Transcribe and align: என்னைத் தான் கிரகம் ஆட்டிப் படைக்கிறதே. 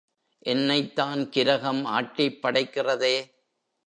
என்னைத் 0.45 0.95
தான் 0.95 1.29
கிரகம் 1.29 1.85
ஆட்டிப் 1.85 2.39
படைக்கிறதே. 2.41 3.15